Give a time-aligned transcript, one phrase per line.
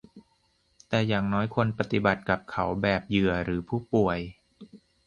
[0.89, 4.19] แต่อย่างน้อยควรปฏิบัติกับเขาแบบเหยื่อหรือผู้ป่วย